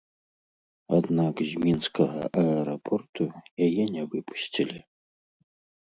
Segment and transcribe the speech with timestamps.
[0.97, 3.23] Аднак з мінскага аэрапорту
[3.69, 4.79] яе не выпусцілі.